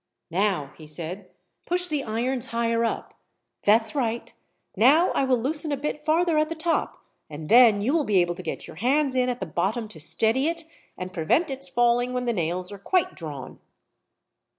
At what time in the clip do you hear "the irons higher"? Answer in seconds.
1.87-2.83